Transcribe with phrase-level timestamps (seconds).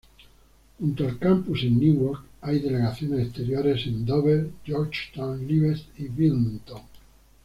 [0.79, 6.81] Junto al campus en Newark hay delegaciones exteriores en Dover, Georgetown, Lewes y Wilmington.